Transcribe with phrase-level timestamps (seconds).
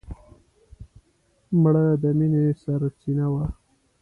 [1.61, 3.45] مړه د مینې سرڅینه وه